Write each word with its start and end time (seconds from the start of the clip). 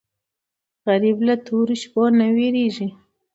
غریب 0.87 1.17
له 1.27 1.35
تورو 1.45 1.73
شپو 1.81 2.03
نه 2.19 2.27
وېرېږي 2.35 2.87